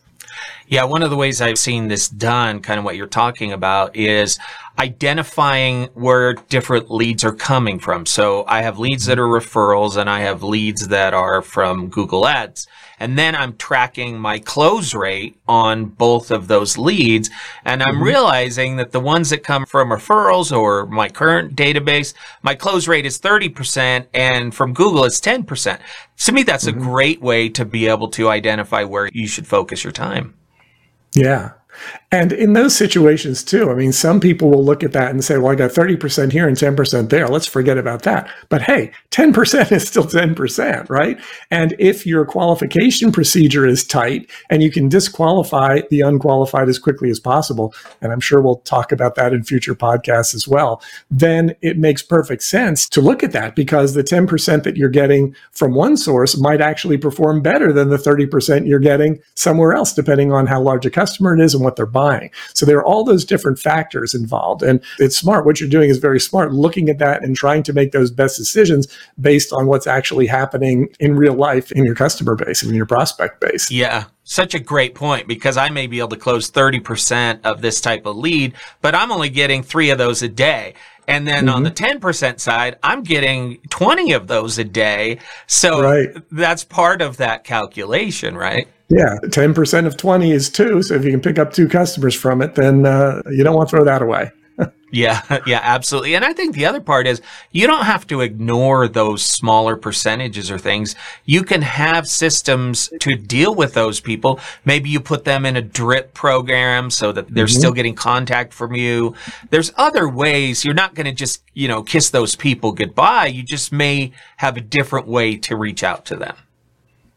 Yeah, 0.69 0.83
one 0.83 1.01
of 1.01 1.09
the 1.09 1.15
ways 1.15 1.41
I've 1.41 1.57
seen 1.57 1.87
this 1.87 2.09
done, 2.09 2.61
kind 2.61 2.77
of 2.77 2.83
what 2.83 2.97
you're 2.97 3.07
talking 3.07 3.53
about, 3.53 3.95
is 3.95 4.37
identifying 4.77 5.85
where 5.93 6.33
different 6.33 6.91
leads 6.91 7.23
are 7.23 7.31
coming 7.31 7.79
from. 7.79 8.05
So 8.05 8.43
I 8.47 8.61
have 8.61 8.77
leads 8.77 9.05
that 9.05 9.17
are 9.17 9.27
referrals 9.27 9.95
and 9.95 10.09
I 10.09 10.19
have 10.19 10.43
leads 10.43 10.89
that 10.89 11.13
are 11.13 11.41
from 11.41 11.87
Google 11.87 12.27
Ads. 12.27 12.67
And 12.99 13.17
then 13.17 13.33
I'm 13.33 13.55
tracking 13.55 14.19
my 14.19 14.39
close 14.39 14.93
rate 14.93 15.37
on 15.47 15.85
both 15.85 16.31
of 16.31 16.47
those 16.47 16.77
leads. 16.77 17.29
And 17.63 17.81
I'm 17.81 17.95
mm-hmm. 17.95 18.03
realizing 18.03 18.75
that 18.75 18.91
the 18.91 18.99
ones 18.99 19.29
that 19.29 19.43
come 19.43 19.65
from 19.65 19.89
referrals 19.89 20.55
or 20.55 20.85
my 20.85 21.07
current 21.07 21.55
database, 21.55 22.13
my 22.43 22.55
close 22.55 22.87
rate 22.87 23.05
is 23.05 23.19
30% 23.19 24.07
and 24.13 24.53
from 24.53 24.73
Google 24.73 25.05
it's 25.05 25.21
10%. 25.21 25.79
To 26.17 26.31
me, 26.31 26.43
that's 26.43 26.65
mm-hmm. 26.65 26.77
a 26.77 26.83
great 26.83 27.21
way 27.21 27.49
to 27.49 27.63
be 27.63 27.87
able 27.87 28.09
to 28.09 28.29
identify 28.29 28.83
where 28.83 29.09
you 29.13 29.27
should 29.27 29.47
focus 29.47 29.83
your 29.83 29.93
time. 29.93 30.33
Yeah. 31.17 31.51
And 32.11 32.31
in 32.33 32.53
those 32.53 32.75
situations 32.75 33.43
too, 33.43 33.69
I 33.69 33.75
mean, 33.75 33.91
some 33.91 34.19
people 34.19 34.49
will 34.49 34.65
look 34.65 34.83
at 34.83 34.93
that 34.93 35.11
and 35.11 35.23
say, 35.23 35.37
well, 35.37 35.51
I 35.51 35.55
got 35.55 35.71
30% 35.71 36.31
here 36.31 36.47
and 36.47 36.57
10% 36.57 37.09
there. 37.09 37.27
Let's 37.27 37.45
forget 37.45 37.77
about 37.77 38.03
that. 38.03 38.29
But 38.49 38.63
hey, 38.63 38.91
10% 39.17 39.71
is 39.71 39.87
still 39.87 40.03
10%, 40.03 40.89
right? 40.91 41.19
And 41.49 41.75
if 41.79 42.05
your 42.05 42.23
qualification 42.23 43.11
procedure 43.11 43.65
is 43.65 43.83
tight 43.83 44.29
and 44.51 44.61
you 44.61 44.69
can 44.69 44.89
disqualify 44.89 45.81
the 45.89 46.01
unqualified 46.01 46.69
as 46.69 46.77
quickly 46.77 47.09
as 47.09 47.19
possible, 47.19 47.73
and 47.99 48.11
I'm 48.11 48.19
sure 48.19 48.43
we'll 48.43 48.57
talk 48.57 48.91
about 48.91 49.15
that 49.15 49.33
in 49.33 49.41
future 49.43 49.73
podcasts 49.73 50.35
as 50.35 50.47
well, 50.47 50.83
then 51.09 51.55
it 51.63 51.79
makes 51.79 52.03
perfect 52.03 52.43
sense 52.43 52.87
to 52.89 53.01
look 53.01 53.23
at 53.23 53.31
that 53.31 53.55
because 53.55 53.95
the 53.95 54.03
10% 54.03 54.61
that 54.61 54.77
you're 54.77 54.87
getting 54.87 55.35
from 55.49 55.73
one 55.73 55.97
source 55.97 56.37
might 56.37 56.61
actually 56.61 56.99
perform 56.99 57.41
better 57.41 57.73
than 57.73 57.89
the 57.89 57.97
30% 57.97 58.67
you're 58.67 58.77
getting 58.77 59.19
somewhere 59.33 59.73
else, 59.73 59.93
depending 59.93 60.31
on 60.31 60.45
how 60.45 60.61
large 60.61 60.85
a 60.85 60.91
customer 60.91 61.33
it 61.33 61.43
is 61.43 61.55
and 61.55 61.63
what 61.63 61.75
they're 61.75 61.87
buying. 61.87 62.29
So 62.53 62.67
there 62.67 62.77
are 62.77 62.85
all 62.85 63.03
those 63.03 63.25
different 63.25 63.57
factors 63.57 64.13
involved. 64.13 64.61
And 64.61 64.79
it's 64.99 65.17
smart. 65.17 65.43
What 65.43 65.59
you're 65.59 65.67
doing 65.67 65.89
is 65.89 65.97
very 65.97 66.19
smart, 66.19 66.53
looking 66.53 66.87
at 66.87 66.99
that 66.99 67.23
and 67.23 67.35
trying 67.35 67.63
to 67.63 67.73
make 67.73 67.93
those 67.93 68.11
best 68.11 68.37
decisions 68.37 68.87
based 69.19 69.53
on 69.53 69.67
what's 69.67 69.87
actually 69.87 70.27
happening 70.27 70.89
in 70.99 71.15
real 71.15 71.33
life 71.33 71.71
in 71.71 71.85
your 71.85 71.95
customer 71.95 72.35
base 72.35 72.61
and 72.61 72.69
in 72.71 72.75
your 72.75 72.85
prospect 72.85 73.39
base. 73.39 73.71
Yeah 73.71 74.05
such 74.27 74.53
a 74.53 74.59
great 74.59 74.93
point 74.93 75.25
because 75.25 75.55
I 75.55 75.69
may 75.69 75.87
be 75.87 75.99
able 75.99 76.09
to 76.09 76.17
close 76.17 76.51
30% 76.51 77.45
of 77.45 77.61
this 77.61 77.79
type 77.79 78.05
of 78.05 78.17
lead, 78.17 78.53
but 78.81 78.93
I'm 78.93 79.09
only 79.09 79.29
getting 79.29 79.63
three 79.63 79.89
of 79.89 79.97
those 79.97 80.21
a 80.21 80.27
day. 80.27 80.73
And 81.07 81.25
then 81.25 81.45
mm-hmm. 81.45 81.55
on 81.55 81.63
the 81.63 81.71
10% 81.71 81.99
mm-hmm. 81.99 82.37
side, 82.37 82.77
I'm 82.83 83.03
getting 83.03 83.59
20 83.69 84.11
of 84.11 84.27
those 84.27 84.57
a 84.57 84.65
day. 84.65 85.19
So 85.47 85.81
right. 85.81 86.09
that's 86.29 86.65
part 86.65 87.01
of 87.01 87.17
that 87.17 87.45
calculation, 87.45 88.35
right? 88.35 88.67
Yeah, 88.89 89.15
10% 89.23 89.85
of 89.85 89.95
20 89.95 90.31
is 90.31 90.49
two. 90.49 90.81
So 90.81 90.95
if 90.95 91.05
you 91.05 91.11
can 91.11 91.21
pick 91.21 91.39
up 91.39 91.53
two 91.53 91.69
customers 91.69 92.13
from 92.13 92.41
it, 92.41 92.55
then 92.55 92.85
uh, 92.85 93.21
you 93.31 93.45
don't 93.45 93.55
want 93.55 93.69
to 93.69 93.75
throw 93.77 93.85
that 93.85 94.01
away. 94.01 94.31
Yeah, 94.91 95.21
yeah, 95.45 95.59
absolutely. 95.61 96.15
And 96.15 96.23
I 96.23 96.33
think 96.33 96.55
the 96.55 96.65
other 96.65 96.79
part 96.79 97.07
is 97.07 97.21
you 97.51 97.67
don't 97.67 97.85
have 97.85 98.07
to 98.07 98.21
ignore 98.21 98.87
those 98.87 99.23
smaller 99.23 99.75
percentages 99.75 100.49
or 100.49 100.57
things. 100.57 100.95
You 101.25 101.43
can 101.43 101.61
have 101.61 102.07
systems 102.07 102.89
to 102.99 103.15
deal 103.15 103.53
with 103.53 103.73
those 103.73 103.99
people. 103.99 104.39
Maybe 104.65 104.89
you 104.89 104.99
put 104.99 105.25
them 105.25 105.45
in 105.45 105.55
a 105.55 105.61
drip 105.61 106.13
program 106.13 106.89
so 106.89 107.11
that 107.11 107.27
they're 107.29 107.45
mm-hmm. 107.45 107.57
still 107.57 107.73
getting 107.73 107.95
contact 107.95 108.53
from 108.53 108.73
you. 108.73 109.15
There's 109.49 109.71
other 109.75 110.07
ways. 110.07 110.63
You're 110.63 110.73
not 110.73 110.95
going 110.95 111.07
to 111.07 111.13
just, 111.13 111.43
you 111.53 111.67
know, 111.67 111.83
kiss 111.83 112.09
those 112.09 112.35
people 112.35 112.71
goodbye. 112.71 113.27
You 113.27 113.43
just 113.43 113.71
may 113.71 114.11
have 114.37 114.57
a 114.57 114.61
different 114.61 115.07
way 115.07 115.35
to 115.37 115.55
reach 115.55 115.83
out 115.83 116.05
to 116.05 116.15
them. 116.15 116.35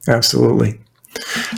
Absolutely. 0.08 0.80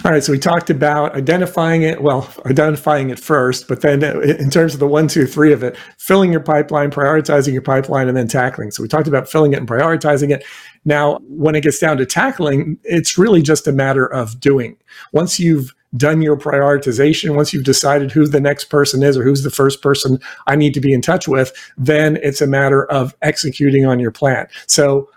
All 0.05 0.11
right, 0.11 0.25
so 0.25 0.33
we 0.33 0.39
talked 0.39 0.71
about 0.71 1.15
identifying 1.15 1.83
it, 1.83 2.03
well, 2.03 2.29
identifying 2.47 3.11
it 3.11 3.19
first, 3.19 3.69
but 3.69 3.83
then 3.83 4.03
in 4.03 4.51
terms 4.51 4.75
of 4.75 4.81
the 4.81 4.87
one, 4.87 5.07
two, 5.07 5.27
three 5.27 5.53
of 5.53 5.63
it, 5.63 5.77
filling 5.99 6.33
your 6.33 6.41
pipeline, 6.41 6.91
prioritizing 6.91 7.53
your 7.53 7.63
pipeline, 7.63 8.09
and 8.09 8.17
then 8.17 8.27
tackling. 8.27 8.71
So 8.71 8.83
we 8.83 8.89
talked 8.89 9.09
about 9.09 9.29
filling 9.29 9.53
it 9.53 9.59
and 9.59 9.69
prioritizing 9.69 10.31
it. 10.31 10.45
Now, 10.85 11.19
when 11.29 11.55
it 11.55 11.63
gets 11.63 11.79
down 11.79 11.99
to 11.99 12.07
tackling, 12.07 12.79
it's 12.83 13.19
really 13.19 13.43
just 13.43 13.69
a 13.69 13.73
matter 13.73 14.07
of 14.07 14.41
doing. 14.41 14.77
Once 15.13 15.39
you've 15.39 15.75
done 15.97 16.23
your 16.23 16.37
prioritization, 16.37 17.37
once 17.37 17.53
you've 17.53 17.65
decided 17.65 18.11
who 18.11 18.27
the 18.27 18.41
next 18.41 18.65
person 18.65 19.03
is 19.03 19.17
or 19.17 19.23
who's 19.23 19.43
the 19.43 19.51
first 19.51 19.83
person 19.83 20.19
I 20.47 20.57
need 20.57 20.73
to 20.75 20.81
be 20.81 20.93
in 20.93 21.03
touch 21.03 21.29
with, 21.29 21.53
then 21.77 22.17
it's 22.23 22.41
a 22.41 22.47
matter 22.47 22.87
of 22.87 23.15
executing 23.21 23.85
on 23.85 24.01
your 24.01 24.11
plan. 24.11 24.49
So 24.67 25.11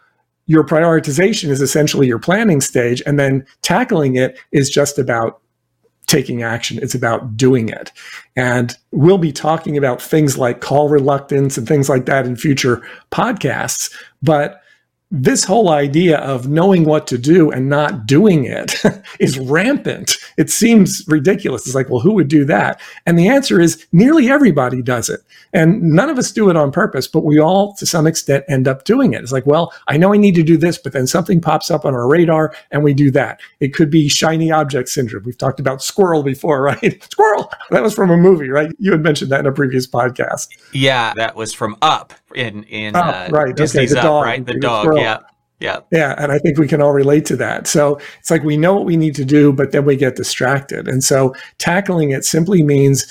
your 0.48 0.64
prioritization 0.64 1.50
is 1.50 1.62
essentially 1.62 2.08
your 2.08 2.20
planning 2.20 2.62
stage 2.62 3.02
and 3.06 3.20
then 3.20 3.46
tackling 3.62 4.16
it 4.16 4.40
is 4.52 4.70
just 4.70 5.00
about 5.00 5.42
taking 6.08 6.44
action. 6.44 6.80
It's 6.82 6.94
about 6.94 7.36
doing 7.36 7.70
it. 7.70 7.92
And 8.36 8.76
we'll 8.92 9.18
be 9.18 9.32
talking 9.32 9.76
about 9.76 10.02
things 10.02 10.38
like 10.38 10.62
call 10.62 10.90
reluctance 10.90 11.58
and 11.58 11.68
things 11.68 11.90
like 11.90 12.06
that 12.06 12.28
in 12.28 12.36
future 12.36 12.88
podcasts. 13.12 13.92
But 14.22 14.62
this 15.22 15.46
whole 15.46 15.70
idea 15.70 16.18
of 16.18 16.50
knowing 16.50 16.84
what 16.84 17.08
to 17.08 17.18
do 17.18 17.50
and 17.50 17.70
not 17.70 18.06
doing 18.06 18.44
it 18.44 18.76
is 19.20 19.40
rampant. 19.40 20.18
It 20.38 20.50
seems 20.50 21.06
ridiculous. 21.08 21.66
It's 21.66 21.76
like, 21.76 21.90
well, 21.90 22.02
who 22.02 22.14
would 22.16 22.28
do 22.28 22.44
that? 22.46 22.82
And 23.06 23.18
the 23.18 23.30
answer 23.30 23.62
is 23.62 23.86
nearly 23.94 24.30
everybody 24.30 24.82
does 24.82 25.10
it. 25.10 25.22
And 25.54 25.82
none 25.82 26.10
of 26.10 26.18
us 26.18 26.32
do 26.32 26.50
it 26.50 26.58
on 26.58 26.72
purpose, 26.72 27.08
but 27.08 27.24
we 27.24 27.40
all, 27.40 27.74
to 27.76 27.86
some 27.86 28.06
extent, 28.06 28.44
end 28.50 28.68
up 28.68 28.84
doing 28.84 29.14
it. 29.14 29.22
It's 29.22 29.32
like, 29.32 29.46
well, 29.46 29.74
I 29.88 29.96
know 29.96 30.14
I 30.14 30.18
need 30.18 30.36
to 30.36 30.44
do 30.44 30.58
this, 30.58 30.78
but 30.78 30.92
then 30.92 31.08
something 31.08 31.40
pops 31.40 31.72
up 31.72 31.86
on 31.86 31.94
our 31.94 32.08
radar 32.08 32.54
and 32.72 32.84
we 32.84 32.94
do 32.94 33.10
that. 33.12 33.40
It 33.62 33.74
could 33.74 33.90
be 33.90 34.10
shiny 34.10 34.52
object 34.52 34.90
syndrome. 34.90 35.24
We've 35.24 35.38
talked 35.38 35.62
about 35.62 35.82
squirrel 35.82 36.24
before, 36.24 36.62
right? 36.64 37.02
squirrel. 37.04 37.50
That 37.70 37.84
was 37.84 37.94
from 37.94 38.12
a 38.12 38.18
movie, 38.18 38.50
right? 38.50 38.72
You 38.80 38.92
had 38.92 39.02
mentioned 39.02 39.32
that 39.32 39.40
in 39.40 39.46
a 39.46 39.52
previous 39.54 39.88
podcast. 39.88 40.50
Yeah, 40.74 41.14
that 41.16 41.36
was 41.36 41.54
from 41.54 41.78
Up 41.82 42.14
in 42.36 42.64
in 42.64 42.96
uh, 42.96 43.30
right. 43.32 43.56
Disney's 43.56 43.92
okay, 43.92 44.00
the 44.02 44.08
Up, 44.08 44.12
dog, 44.12 44.26
right? 44.26 44.46
The 44.46 44.60
dog. 44.60 44.98
Yeah. 44.98 45.20
Yeah. 45.60 45.80
Yeah. 45.92 46.16
And 46.18 46.32
I 46.32 46.38
think 46.40 46.58
we 46.58 46.68
can 46.68 46.82
all 46.82 46.92
relate 46.92 47.26
to 47.28 47.36
that. 47.38 47.66
So 47.66 48.00
it's 48.20 48.30
like 48.30 48.44
we 48.44 48.58
know 48.58 48.76
what 48.76 48.86
we 48.86 48.98
need 48.98 49.16
to 49.16 49.26
do, 49.26 49.54
but 49.54 49.72
then 49.72 49.86
we 49.86 49.96
get 49.96 50.16
distracted. 50.18 50.88
And 50.88 51.04
so 51.04 51.34
tackling 51.58 52.12
it 52.12 52.26
simply 52.26 52.62
means 52.62 53.06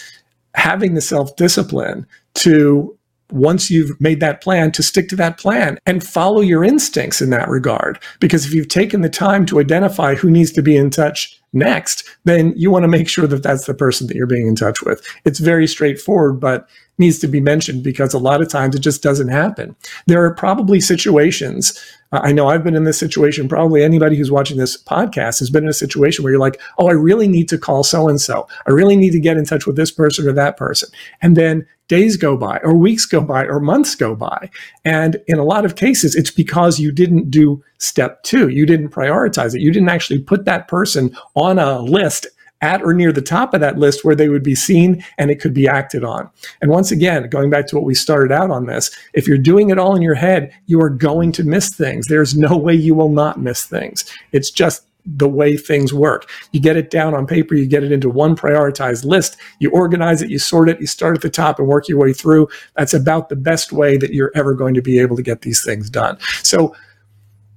having 0.55 0.95
the 0.95 1.01
self 1.01 1.35
discipline 1.37 2.07
to 2.35 2.97
once 3.31 3.71
you've 3.71 3.99
made 4.01 4.21
that 4.21 4.43
plan 4.43 4.71
to 4.73 4.83
stick 4.83 5.09
to 5.09 5.17
that 5.17 5.39
plan 5.39 5.79
and 5.87 6.05
follow 6.05 6.41
your 6.41 6.63
instincts 6.63 7.23
in 7.23 7.31
that 7.31 7.49
regard. 7.49 7.99
Because 8.21 8.47
if 8.47 8.53
you've 8.53 8.69
taken 8.69 9.01
the 9.01 9.09
time 9.09 9.47
to 9.47 9.59
identify 9.59 10.15
who 10.15 10.31
needs 10.31 10.53
to 10.53 10.63
be 10.63 10.77
in 10.77 10.91
touch 10.91 11.41
next, 11.53 12.05
then 12.25 12.53
you 12.57 12.71
want 12.71 12.85
to 12.85 12.89
make 12.89 13.09
sure 13.09 13.27
that 13.27 13.43
that's 13.43 13.67
the 13.67 13.75
person 13.75 14.07
that 14.07 14.15
you're 14.15 14.27
being 14.27 14.47
in 14.47 14.55
touch 14.55 14.83
with. 14.83 15.05
It's 15.25 15.39
very 15.39 15.67
straightforward, 15.67 16.39
but 16.39 16.69
needs 16.99 17.19
to 17.19 17.29
be 17.29 17.41
mentioned 17.41 17.83
because 17.83 18.15
a 18.15 18.19
lot 18.19 18.41
of 18.41 18.49
times 18.49 18.75
it 18.75 18.81
just 18.81 19.03
doesn't 19.03 19.29
happen. 19.29 19.75
There 20.07 20.25
are 20.25 20.35
probably 20.35 20.81
situations 20.81 21.79
uh, 22.15 22.21
I 22.23 22.33
know 22.33 22.49
I've 22.49 22.63
been 22.63 22.77
in 22.77 22.85
this 22.85 22.99
situation. 22.99 23.49
Probably 23.49 23.83
anybody 23.83 24.17
who's 24.17 24.31
watching 24.31 24.57
this 24.57 24.81
podcast 24.81 25.41
has 25.41 25.51
been 25.51 25.65
in 25.65 25.71
a 25.71 25.75
situation 25.75 26.23
where 26.23 26.33
you're 26.33 26.41
like, 26.41 26.61
oh, 26.79 26.89
I 26.89 26.93
really 26.93 27.27
need 27.27 27.49
to 27.49 27.59
call 27.59 27.83
so 27.83 28.09
and 28.09 28.21
so. 28.21 28.47
I 28.69 28.71
really 28.71 28.95
need 28.95 29.11
to 29.11 29.21
get 29.21 29.37
in 29.37 29.45
touch 29.45 29.67
with 29.67 29.75
this 29.75 29.91
person 29.91 30.29
or 30.29 30.33
that 30.33 30.57
person. 30.57 30.89
And 31.23 31.37
then 31.37 31.67
days 31.89 32.17
go 32.17 32.37
by, 32.37 32.59
or 32.63 32.75
weeks 32.75 33.05
go 33.05 33.21
by, 33.21 33.45
or 33.47 33.59
months 33.59 33.97
go 33.97 34.15
by. 34.15 34.49
And 34.85 35.21
in 35.27 35.41
a 35.41 35.45
lot 35.45 35.65
of 35.65 35.75
cases, 35.75 36.15
it's 36.15 36.31
because 36.31 36.79
you 36.79 36.93
didn't 36.93 37.31
do 37.31 37.63
step 37.79 38.23
two. 38.23 38.49
You 38.49 38.65
didn't 38.65 38.91
prioritize 38.91 39.55
it. 39.55 39.61
You 39.61 39.73
didn't 39.73 39.89
actually 39.89 40.21
put 40.21 40.45
that 40.45 40.69
person 40.69 41.15
on 41.35 41.59
a 41.59 41.81
list 41.81 42.29
at 42.65 42.83
or 42.83 42.95
near 42.95 43.13
the 43.13 43.21
top 43.21 43.53
of 43.53 43.61
that 43.61 43.79
list 43.79 44.05
where 44.05 44.17
they 44.17 44.31
would 44.31 44.43
be 44.43 44.55
seen 44.55 45.05
and 45.19 45.31
it 45.31 45.39
could 45.39 45.53
be 45.53 45.69
acted 45.69 46.03
on. 46.03 46.31
And 46.63 46.71
once 46.71 46.91
again, 46.91 47.29
going 47.29 47.51
back 47.51 47.67
to 47.69 47.77
what 47.77 47.85
we 47.85 47.95
started 47.95 48.33
out 48.33 48.51
on 48.51 48.65
this, 48.65 48.91
if 49.13 49.29
you're 49.29 49.37
doing 49.37 49.69
it 49.69 49.79
all 49.79 49.95
in 49.95 50.01
your 50.03 50.15
head, 50.15 50.51
you 50.67 50.81
are 50.81 50.91
going 50.91 51.31
to 51.33 51.45
miss 51.45 51.69
things. 51.69 52.07
There's 52.07 52.35
no 52.35 52.57
way 52.57 52.75
you 52.75 52.95
will 52.95 53.11
not 53.11 53.39
miss 53.39 53.67
things. 53.67 54.05
It's 54.33 54.51
just 54.51 54.87
the 55.07 55.29
way 55.29 55.59
things 55.59 55.93
work. 55.93 56.31
You 56.53 56.61
get 56.61 56.79
it 56.79 56.89
down 56.91 57.13
on 57.13 57.27
paper, 57.27 57.55
you 57.55 57.67
get 57.67 57.85
it 57.85 57.93
into 57.93 58.09
one 58.09 58.35
prioritized 58.35 59.05
list, 59.05 59.37
you 59.59 59.71
organize 59.71 60.23
it, 60.23 60.31
you 60.31 60.39
sort 60.39 60.71
it, 60.71 60.81
you 60.81 60.87
start 60.87 61.15
at 61.15 61.21
the 61.21 61.29
top 61.29 61.59
and 61.59 61.69
work 61.69 61.89
your 61.89 61.99
way 61.99 62.15
through. 62.15 62.49
That's 62.75 62.95
about 62.95 63.29
the 63.29 63.37
best 63.37 63.71
way 63.71 63.99
that 63.99 64.15
you're 64.15 64.33
ever 64.35 64.55
going 64.55 64.73
to 64.73 64.81
be 64.81 64.99
able 64.99 65.17
to 65.17 65.23
get 65.23 65.43
these 65.43 65.63
things 65.63 65.91
done. 65.91 66.17
So 66.43 66.75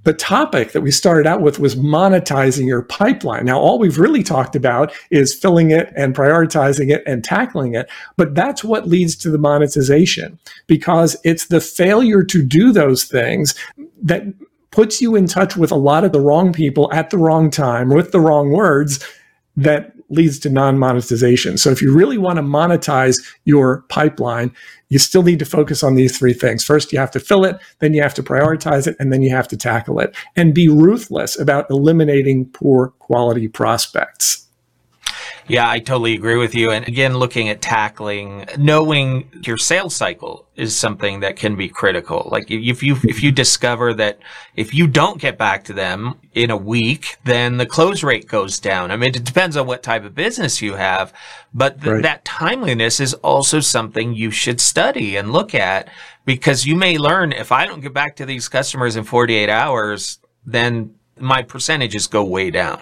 the 0.08 0.14
topic 0.14 0.72
that 0.72 0.80
we 0.80 0.90
started 0.90 1.28
out 1.28 1.42
with 1.42 1.60
was 1.60 1.76
monetizing 1.76 2.66
your 2.66 2.82
pipeline. 2.82 3.44
Now, 3.44 3.60
all 3.60 3.78
we've 3.78 4.00
really 4.00 4.24
talked 4.24 4.56
about 4.56 4.94
is 5.12 5.36
filling 5.36 5.72
it 5.72 5.92
and 5.98 6.16
prioritizing 6.16 6.90
it 6.90 7.04
and 7.06 7.26
tackling 7.26 7.76
it. 7.76 7.90
But 8.16 8.34
that's 8.34 8.64
what 8.64 8.88
leads 8.88 9.18
to 9.18 9.30
the 9.30 9.38
monetization 9.38 10.40
because 10.66 11.18
it's 11.26 11.48
the 11.48 11.60
failure 11.60 12.24
to 12.24 12.42
do 12.42 12.72
those 12.72 13.04
things 13.04 13.54
that 14.02 14.24
puts 14.72 15.02
you 15.02 15.14
in 15.18 15.28
touch 15.28 15.58
with 15.58 15.74
a 15.74 15.76
lot 15.76 16.06
of 16.06 16.14
the 16.14 16.22
wrong 16.22 16.54
people 16.54 16.90
at 16.94 17.10
the 17.10 17.18
wrong 17.18 17.52
time 17.52 17.90
with 17.90 18.14
the 18.14 18.22
wrong 18.22 18.52
words 18.52 19.06
that 19.58 19.92
leads 20.10 20.40
to 20.40 20.50
non 20.50 20.78
monetization. 20.78 21.58
So 21.58 21.70
if 21.70 21.82
you 21.82 21.94
really 21.94 22.18
want 22.18 22.38
to 22.38 22.44
monetize 22.44 23.16
your 23.46 23.82
pipeline, 23.90 24.52
you 24.90 25.00
still 25.00 25.24
need 25.24 25.40
to 25.40 25.46
focus 25.46 25.84
on 25.84 25.96
these 25.96 26.18
three 26.18 26.34
things. 26.34 26.64
First, 26.64 26.94
you 26.94 27.00
have 27.00 27.12
to 27.12 27.20
fill 27.20 27.44
it, 27.44 27.58
then 27.80 27.94
you 27.94 28.02
have 28.02 28.14
to 28.16 28.24
prioritize 28.24 28.88
it, 28.88 28.96
and 29.00 29.12
then 29.12 29.22
you 29.22 29.30
have 29.32 29.48
to 29.50 29.58
tackle 29.58 30.00
it 30.00 30.16
and 30.36 30.54
be 30.54 30.68
ruthless 30.68 31.40
about 31.40 31.70
eliminating 31.70 32.46
poor 32.46 32.90
quality 33.00 33.48
prospects. 33.48 34.47
Yeah, 35.48 35.70
I 35.70 35.80
totally 35.80 36.14
agree 36.14 36.38
with 36.38 36.54
you. 36.54 36.72
And 36.72 36.88
again, 36.88 37.18
looking 37.18 37.50
at 37.50 37.62
tackling, 37.62 38.46
knowing 38.58 39.30
your 39.44 39.58
sales 39.58 39.96
cycle 39.96 40.46
is 40.56 40.76
something 40.76 41.22
that 41.22 41.36
can 41.36 41.56
be 41.56 41.70
critical. 41.70 42.28
Like 42.32 42.50
if 42.50 42.84
you, 42.84 42.98
if 43.04 43.24
you 43.24 43.32
discover 43.32 43.94
that 43.94 44.20
if 44.56 44.74
you 44.74 44.88
don't 44.88 45.22
get 45.22 45.38
back 45.38 45.64
to 45.66 45.74
them 45.74 46.16
in 46.34 46.50
a 46.50 46.58
week, 46.58 47.18
then 47.24 47.58
the 47.58 47.66
close 47.66 48.04
rate 48.04 48.28
goes 48.28 48.60
down. 48.60 48.92
I 48.92 48.98
mean, 48.98 49.16
it 49.16 49.24
depends 49.24 49.56
on 49.56 49.68
what 49.68 49.84
type 49.84 50.04
of 50.04 50.16
business 50.16 50.62
you 50.62 50.74
have, 50.74 51.14
but 51.54 51.82
th- 51.82 51.94
right. 51.94 52.04
that 52.04 52.26
timeliness 52.26 53.00
is 53.00 53.14
also 53.16 53.60
something 53.60 54.14
you 54.14 54.32
should 54.32 54.60
study 54.60 55.16
and 55.16 55.32
look 55.32 55.56
at 55.56 55.90
because 56.26 56.66
you 56.66 56.76
may 56.76 56.98
learn 56.98 57.32
if 57.32 57.52
I 57.52 57.66
don't 57.66 57.80
get 57.80 57.94
back 57.94 58.16
to 58.18 58.26
these 58.26 58.50
customers 58.50 58.96
in 58.96 59.06
48 59.06 59.50
hours, 59.50 60.20
then 60.46 60.96
my 61.20 61.42
percentages 61.42 62.08
go 62.08 62.24
way 62.24 62.52
down. 62.52 62.82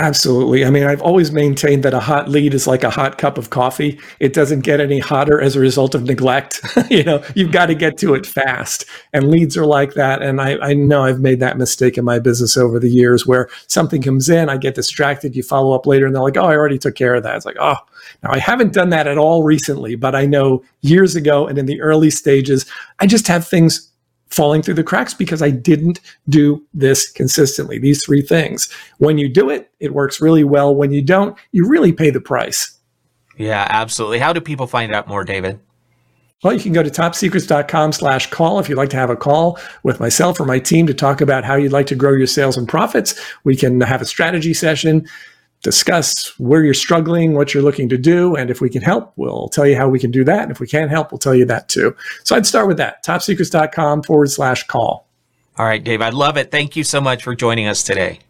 Absolutely. 0.00 0.64
I 0.64 0.70
mean, 0.70 0.84
I've 0.84 1.02
always 1.02 1.30
maintained 1.30 1.82
that 1.82 1.92
a 1.92 2.00
hot 2.00 2.26
lead 2.26 2.54
is 2.54 2.66
like 2.66 2.84
a 2.84 2.88
hot 2.88 3.18
cup 3.18 3.36
of 3.36 3.50
coffee. 3.50 4.00
It 4.18 4.32
doesn't 4.32 4.60
get 4.60 4.80
any 4.80 4.98
hotter 4.98 5.38
as 5.38 5.56
a 5.56 5.60
result 5.60 5.94
of 5.94 6.04
neglect. 6.04 6.58
you 6.90 7.04
know, 7.04 7.22
you've 7.34 7.52
got 7.52 7.66
to 7.66 7.74
get 7.74 7.98
to 7.98 8.14
it 8.14 8.24
fast. 8.24 8.86
And 9.12 9.30
leads 9.30 9.58
are 9.58 9.66
like 9.66 9.92
that. 9.94 10.22
And 10.22 10.40
I, 10.40 10.56
I 10.60 10.72
know 10.72 11.02
I've 11.04 11.20
made 11.20 11.38
that 11.40 11.58
mistake 11.58 11.98
in 11.98 12.04
my 12.06 12.18
business 12.18 12.56
over 12.56 12.78
the 12.78 12.88
years 12.88 13.26
where 13.26 13.50
something 13.66 14.00
comes 14.00 14.30
in, 14.30 14.48
I 14.48 14.56
get 14.56 14.74
distracted, 14.74 15.36
you 15.36 15.42
follow 15.42 15.74
up 15.74 15.86
later, 15.86 16.06
and 16.06 16.14
they're 16.14 16.22
like, 16.22 16.38
oh, 16.38 16.46
I 16.46 16.56
already 16.56 16.78
took 16.78 16.94
care 16.94 17.14
of 17.14 17.22
that. 17.24 17.36
It's 17.36 17.44
like, 17.44 17.58
oh, 17.60 17.76
now 18.22 18.30
I 18.32 18.38
haven't 18.38 18.72
done 18.72 18.88
that 18.90 19.06
at 19.06 19.18
all 19.18 19.42
recently, 19.42 19.96
but 19.96 20.14
I 20.14 20.24
know 20.24 20.64
years 20.80 21.14
ago 21.14 21.46
and 21.46 21.58
in 21.58 21.66
the 21.66 21.82
early 21.82 22.08
stages, 22.08 22.64
I 23.00 23.06
just 23.06 23.28
have 23.28 23.46
things 23.46 23.89
falling 24.30 24.62
through 24.62 24.74
the 24.74 24.84
cracks 24.84 25.14
because 25.14 25.42
I 25.42 25.50
didn't 25.50 26.00
do 26.28 26.64
this 26.72 27.10
consistently. 27.10 27.78
These 27.78 28.04
three 28.04 28.22
things. 28.22 28.72
When 28.98 29.18
you 29.18 29.28
do 29.28 29.50
it, 29.50 29.70
it 29.80 29.94
works 29.94 30.20
really 30.20 30.44
well. 30.44 30.74
When 30.74 30.92
you 30.92 31.02
don't, 31.02 31.36
you 31.52 31.68
really 31.68 31.92
pay 31.92 32.10
the 32.10 32.20
price. 32.20 32.78
Yeah, 33.36 33.66
absolutely. 33.68 34.18
How 34.18 34.32
do 34.32 34.40
people 34.40 34.66
find 34.66 34.94
out 34.94 35.08
more, 35.08 35.24
David? 35.24 35.60
Well, 36.42 36.54
you 36.54 36.60
can 36.60 36.72
go 36.72 36.82
to 36.82 36.90
topsecrets.com 36.90 37.92
slash 37.92 38.30
call 38.30 38.58
if 38.60 38.68
you'd 38.68 38.78
like 38.78 38.88
to 38.90 38.96
have 38.96 39.10
a 39.10 39.16
call 39.16 39.58
with 39.82 40.00
myself 40.00 40.40
or 40.40 40.46
my 40.46 40.58
team 40.58 40.86
to 40.86 40.94
talk 40.94 41.20
about 41.20 41.44
how 41.44 41.54
you'd 41.54 41.72
like 41.72 41.86
to 41.88 41.94
grow 41.94 42.12
your 42.12 42.26
sales 42.26 42.56
and 42.56 42.66
profits. 42.66 43.20
We 43.44 43.56
can 43.56 43.80
have 43.82 44.00
a 44.00 44.06
strategy 44.06 44.54
session 44.54 45.06
discuss 45.62 46.38
where 46.38 46.64
you're 46.64 46.74
struggling, 46.74 47.34
what 47.34 47.52
you're 47.52 47.62
looking 47.62 47.88
to 47.90 47.98
do. 47.98 48.34
And 48.36 48.50
if 48.50 48.60
we 48.60 48.70
can 48.70 48.82
help, 48.82 49.12
we'll 49.16 49.48
tell 49.48 49.66
you 49.66 49.76
how 49.76 49.88
we 49.88 49.98
can 49.98 50.10
do 50.10 50.24
that. 50.24 50.42
And 50.42 50.50
if 50.50 50.60
we 50.60 50.66
can't 50.66 50.90
help, 50.90 51.12
we'll 51.12 51.18
tell 51.18 51.34
you 51.34 51.44
that 51.46 51.68
too. 51.68 51.94
So 52.24 52.36
I'd 52.36 52.46
start 52.46 52.66
with 52.68 52.76
that 52.78 53.04
topsecrets.com 53.04 54.04
forward 54.04 54.30
slash 54.30 54.66
call. 54.66 55.06
All 55.58 55.66
right, 55.66 55.82
Dave, 55.82 56.00
I 56.00 56.10
love 56.10 56.36
it. 56.36 56.50
Thank 56.50 56.76
you 56.76 56.84
so 56.84 57.00
much 57.00 57.22
for 57.22 57.34
joining 57.34 57.66
us 57.66 57.82
today. 57.82 58.20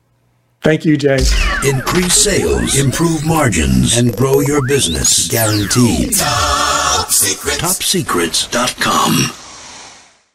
Thank 0.62 0.84
you, 0.84 0.96
Jay. 0.96 1.18
Increase 1.64 2.14
sales, 2.14 2.78
improve 2.78 3.24
margins, 3.24 3.96
and 3.96 4.14
grow 4.14 4.40
your 4.40 4.66
business 4.66 5.28
guaranteed. 5.28 6.16
Top 6.16 7.08
Secrets. 7.08 7.58
TopSecrets.com. 7.58 9.49